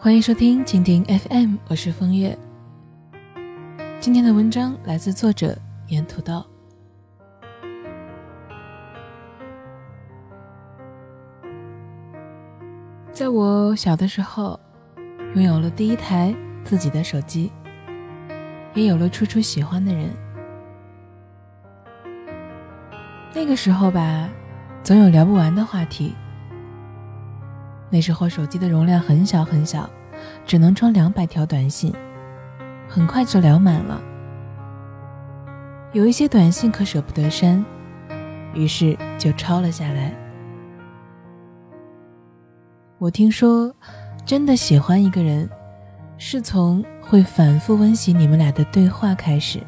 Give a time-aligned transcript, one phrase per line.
[0.00, 2.38] 欢迎收听蜻蜓 FM，我是风月。
[3.98, 6.40] 今天的文章来自作者沿土豆。
[13.10, 14.58] 在我小的时候，
[15.34, 17.50] 拥有了第一台自己的手机，
[18.74, 20.10] 也有了处处喜欢的人。
[23.34, 24.30] 那个时候吧，
[24.84, 26.14] 总有聊不完的话题。
[27.90, 29.88] 那时候手机的容量很小很小，
[30.44, 31.92] 只能装两百条短信，
[32.88, 34.00] 很快就聊满了。
[35.92, 37.64] 有一些短信可舍不得删，
[38.52, 40.12] 于是就抄了下来。
[42.98, 43.74] 我听说，
[44.24, 45.48] 真的喜欢一个人，
[46.18, 49.60] 是从会反复温习你们俩的对话开始。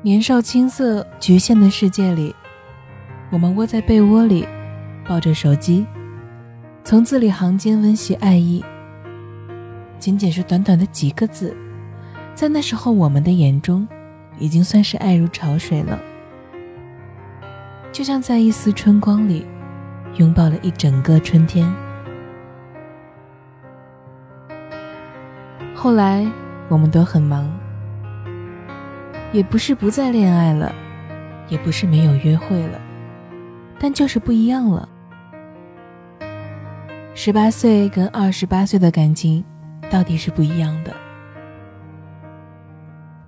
[0.00, 2.34] 年少青涩、局限的世界里。
[3.30, 4.46] 我们窝在被窝里，
[5.08, 5.86] 抱着手机，
[6.84, 8.64] 从字里行间温习爱意。
[9.98, 11.56] 仅仅是短短的几个字，
[12.34, 13.88] 在那时候我们的眼中，
[14.38, 15.98] 已经算是爱如潮水了。
[17.90, 19.46] 就像在一丝春光里，
[20.16, 21.72] 拥抱了一整个春天。
[25.74, 26.26] 后来
[26.68, 27.50] 我们都很忙，
[29.32, 30.74] 也不是不再恋爱了，
[31.48, 32.80] 也不是没有约会了。
[33.78, 34.88] 但就是不一样了。
[37.14, 39.44] 十八岁跟二十八岁的感情，
[39.90, 40.92] 到底是不一样的。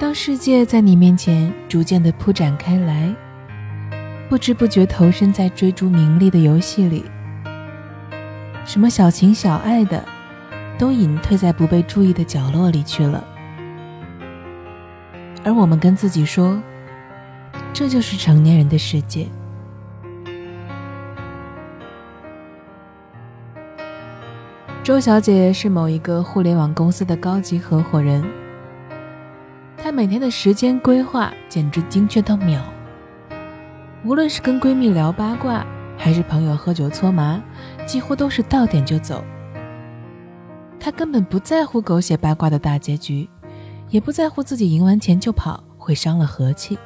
[0.00, 3.14] 当世界在你面前逐渐的铺展开来，
[4.28, 7.04] 不知不觉投身在追逐名利的游戏里，
[8.64, 10.04] 什么小情小爱的，
[10.78, 13.24] 都隐退在不被注意的角落里去了。
[15.44, 16.60] 而我们跟自己说，
[17.72, 19.26] 这就是成年人的世界。
[24.88, 28.24] 周小姐是某一个互联网公司的高级合伙人。
[29.76, 32.58] 她每天的时间规划简直精确到秒。
[34.02, 35.62] 无论是跟闺蜜聊八卦，
[35.98, 37.38] 还是朋友喝酒搓麻，
[37.84, 39.22] 几乎都是到点就走。
[40.80, 43.28] 她根本不在乎狗血八卦的大结局，
[43.90, 46.78] 也不在乎自己赢完钱就跑会伤了和气。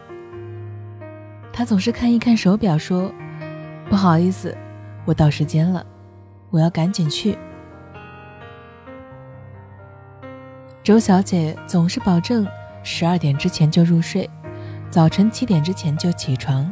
[1.52, 3.12] 她总是看一看手表，说
[3.88, 4.58] ：“不好意思，
[5.04, 5.86] 我到时间了，
[6.50, 7.38] 我要赶紧去。”
[10.84, 12.44] 周小姐总是保证
[12.82, 14.28] 十二点之前就入睡，
[14.90, 16.70] 早晨七点之前就起床。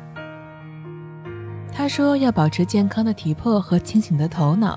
[1.72, 4.76] 她说要保持健康的体魄和清醒的头脑，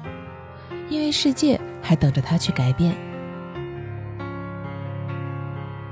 [0.87, 2.93] 因为世界还等着她去改变。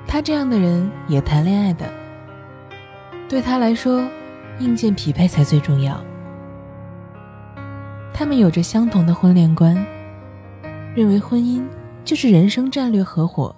[0.06, 1.92] 她这样的人也谈恋爱的，
[3.28, 4.08] 对她来说，
[4.60, 6.00] 硬件匹配才最重要。
[8.14, 9.76] 他们有着相同的婚恋观，
[10.94, 11.64] 认为婚姻。
[12.04, 13.56] 就是人生战略合伙。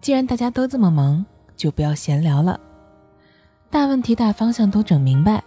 [0.00, 1.24] 既然大家都这么忙，
[1.56, 2.58] 就不要闲聊了，
[3.68, 5.42] 大问题、大方向都整明白，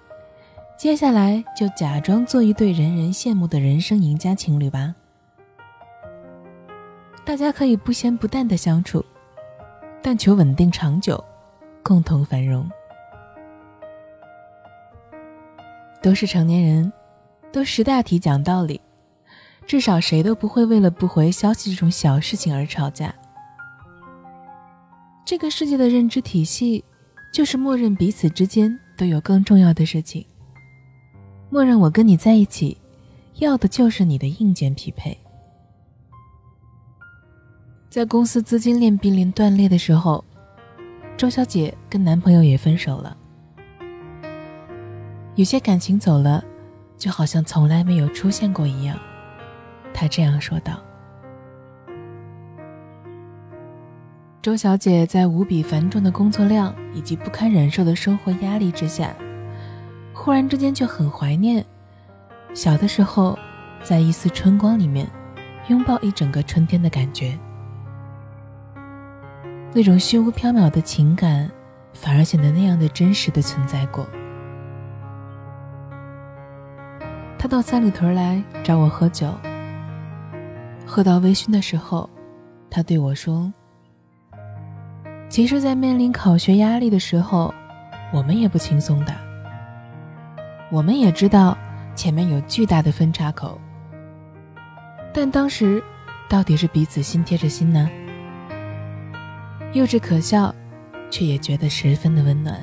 [0.77, 4.93] 接下来就假装做一对人人羡慕的人生赢家情侣吧。
[7.25, 9.03] 大家可以不咸不淡的相处，
[10.01, 11.23] 但求稳定长久，
[11.81, 12.69] 共同繁荣。
[16.01, 16.91] 都是成年人，
[17.51, 18.79] 都识大体、讲道理。
[19.65, 23.13] 至少谁都不会为了不回消息这种小事情而吵架。
[25.25, 26.83] 这个世界的认知体系，
[27.33, 30.25] 就是默认彼此之间都有更重要的事情。
[31.49, 32.77] 默认我跟你在一起，
[33.35, 35.17] 要的就是你的硬件匹配。
[37.89, 40.23] 在公司资金链濒临断裂的时候，
[41.15, 43.15] 周小姐跟男朋友也分手了。
[45.35, 46.43] 有些感情走了，
[46.97, 48.99] 就好像从来没有出现过一样。
[49.93, 50.79] 他这样说道
[54.41, 59.13] ：“周小姐在无比繁重的工作量以及不堪忍受的生活压力之下，
[60.13, 61.63] 忽然之间就很怀念
[62.53, 63.37] 小的时候，
[63.83, 65.07] 在一丝春光里面
[65.69, 67.37] 拥抱一整个春天的感觉。
[69.71, 71.49] 那种虚无缥缈的情感，
[71.93, 74.05] 反而显得那样的真实的存在过。
[77.37, 79.31] 他到三里屯来找我喝酒。”
[80.93, 82.07] 喝到微醺的时候，
[82.69, 83.51] 他对我说
[85.27, 87.51] ：“其实，在面临考学压力的时候，
[88.13, 89.11] 我们也不轻松的。
[90.69, 91.57] 我们也知道
[91.95, 93.59] 前面有巨大的分叉口，
[95.11, 95.83] 但当时
[96.29, 97.89] 到底是彼此心贴着心呢？
[99.71, 100.53] 幼稚可笑，
[101.09, 102.55] 却也觉得十分的温暖。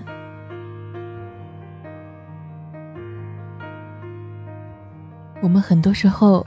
[5.42, 6.46] 我们很多时候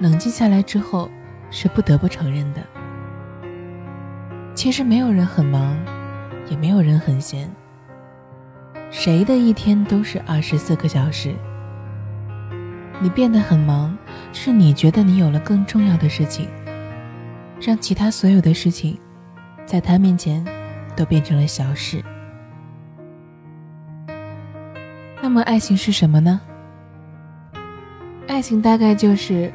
[0.00, 1.10] 冷静下来之后，
[1.50, 2.60] 是不得不承认的。
[4.54, 5.76] 其实没有人很忙，
[6.48, 7.50] 也没有人很闲。
[8.90, 11.34] 谁的一天都是二十四个小时。
[13.02, 13.96] 你变得很忙，
[14.32, 16.48] 是你觉得你有了更重要的事情，
[17.60, 18.98] 让其他所有的事情，
[19.64, 20.44] 在他面前
[20.96, 22.02] 都变成了小事。
[25.22, 26.40] 那么，爱情是什么呢？
[28.26, 29.52] 爱情大概就是，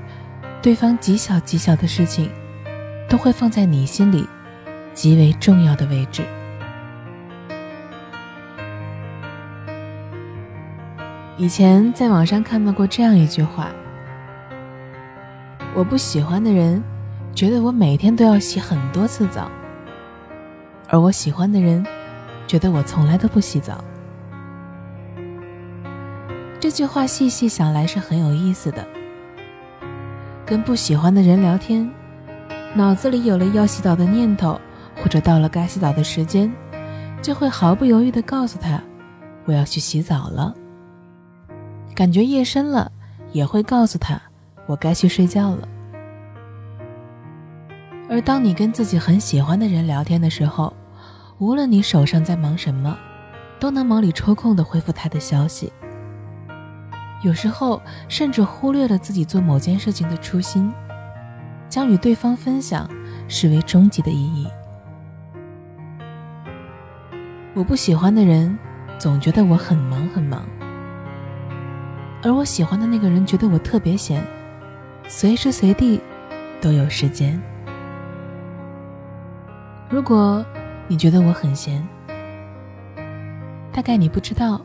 [0.65, 2.27] 对方极小极小的事情，
[3.07, 4.27] 都会放在你心里
[4.95, 6.23] 极为重要的位置。
[11.37, 13.69] 以前在网上看到过这样一句话
[15.77, 16.81] ：“我不喜欢的人，
[17.35, 19.43] 觉得我每天都要洗很多次澡；
[20.89, 21.85] 而我喜欢的人，
[22.47, 23.85] 觉得我从来都不洗澡。”
[26.59, 28.83] 这句话细细想来是很有意思的。
[30.45, 31.89] 跟不喜欢的人聊天，
[32.75, 34.61] 脑子里有了要洗澡的念头，
[35.01, 36.53] 或者到了该洗澡的时间，
[37.19, 38.79] 就会毫不犹豫地告诉他
[39.45, 40.53] ：“我要去洗澡了。”
[41.95, 42.91] 感觉夜深了，
[43.31, 44.21] 也会告诉他
[44.67, 45.67] 我该去睡觉了。
[48.07, 50.71] 而当你跟自己很喜欢的人聊天的时候，
[51.39, 52.95] 无论你手上在忙什么，
[53.59, 55.73] 都能忙里抽空的回复他的消息。
[57.25, 60.71] 有时候甚至忽略了自己做某件事情的初心，
[61.67, 62.87] 将与对方分享
[63.27, 64.47] 视为终极的意义。
[67.55, 68.55] 我不喜欢的人，
[68.99, 70.45] 总觉得我很忙很忙。
[72.21, 74.23] 而我喜欢的那个人觉得我特别闲，
[75.07, 75.99] 随时随地
[76.61, 77.41] 都有时间。
[79.89, 80.45] 如果
[80.87, 81.83] 你觉得我很闲，
[83.73, 84.63] 大概你不知道，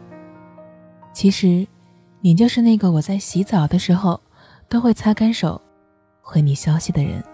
[1.15, 1.67] 其实
[2.23, 4.21] 你就是那个我在洗澡的时候
[4.69, 5.59] 都会擦干手
[6.21, 7.25] 回你消息的人。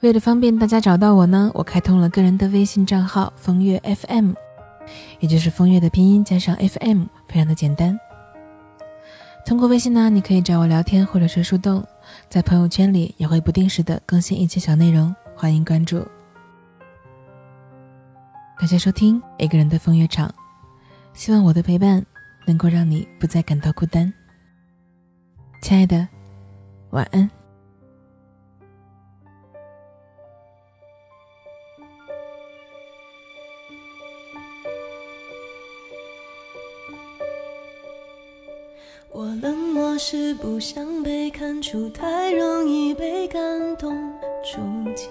[0.00, 4.32] 为了方便大家找到我呢，我开通了个人的微信账号“风月 FM”，
[5.20, 7.98] 也就是风月的拼音加上 FM，非常的简单。
[9.44, 11.84] 通过微信呢，你可以找我聊天或者是树洞，
[12.30, 16.02] 在朋友圈里也会不定时的更新一些小内容，欢迎关注。
[18.62, 20.32] 感谢收听一个人的风月场，
[21.14, 22.06] 希望我的陪伴
[22.46, 24.14] 能够让你不再感到孤单。
[25.60, 26.06] 亲爱的，
[26.90, 27.28] 晚安。
[39.10, 43.42] 我冷漠是不想被看出，太容易被感
[43.76, 43.92] 动
[44.44, 44.60] 触
[44.94, 45.10] 及。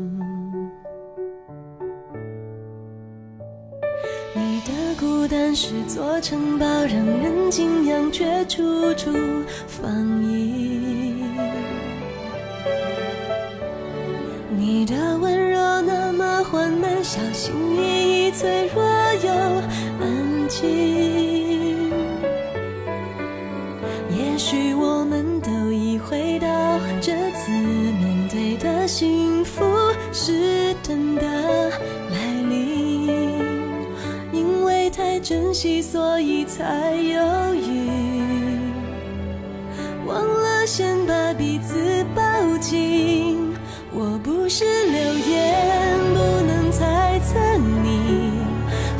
[5.01, 9.11] 孤单是座城堡，让人敬仰，却处处
[9.67, 9.91] 防
[10.21, 11.23] 御。
[14.55, 18.83] 你的温柔那么缓慢，小心翼翼，脆弱
[19.23, 19.31] 又
[19.99, 21.10] 安静。
[35.61, 37.87] 期所以才犹豫
[40.07, 43.53] 忘了先把彼此抱紧
[43.93, 44.99] 我不是流
[45.29, 47.37] 言不能猜测
[47.83, 48.41] 你。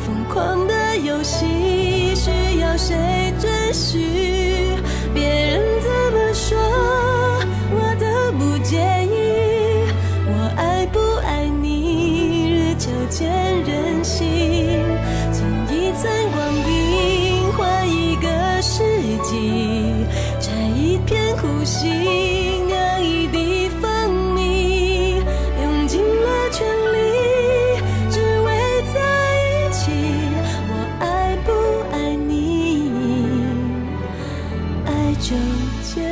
[0.06, 4.78] 疯狂的游戏需要谁准许
[5.12, 6.56] 别人怎么说
[7.72, 9.90] 我都不介意。
[10.28, 13.28] 我爱不爱你日久见
[13.64, 15.02] 人心。
[15.32, 16.51] 存一寸光
[21.62, 21.86] 呼吸，
[22.70, 25.14] 压抑的分离，
[25.62, 26.98] 用尽了全力，
[28.10, 28.98] 只为在
[29.46, 29.92] 一起。
[30.66, 31.52] 我爱不
[31.94, 32.90] 爱你？
[34.86, 35.36] 爱久
[35.84, 36.02] 见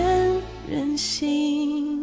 [0.69, 2.00] 人心。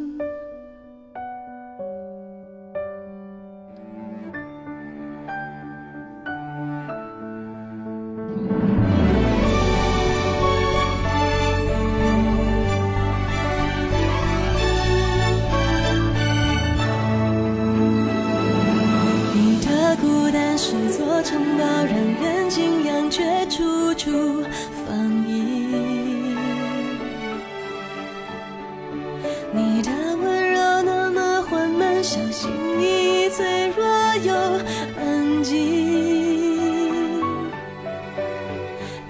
[21.28, 21.94] 城堡让
[22.24, 24.42] 人敬仰，却处处
[24.86, 25.68] 放逸。
[29.52, 29.92] 你的
[30.24, 33.86] 温柔那么缓慢，小心翼翼，脆弱
[34.24, 34.34] 又
[34.98, 35.58] 安静。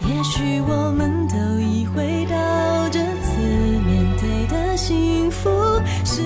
[0.01, 3.38] 也许我们都已回到这次
[3.86, 5.51] 面对的幸福
[6.03, 6.24] 是